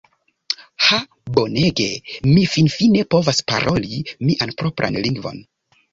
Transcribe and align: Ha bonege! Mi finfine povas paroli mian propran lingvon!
Ha 0.85 0.97
bonege! 1.35 1.85
Mi 2.29 2.45
finfine 2.53 3.03
povas 3.17 3.43
paroli 3.53 4.03
mian 4.31 4.59
propran 4.63 4.99
lingvon! 5.09 5.39